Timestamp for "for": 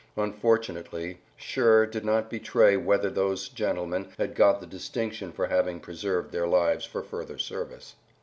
5.31-5.45, 6.85-7.03